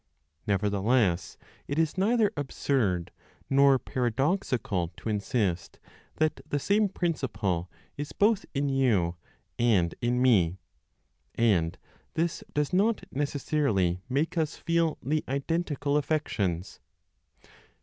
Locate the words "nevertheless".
0.47-1.37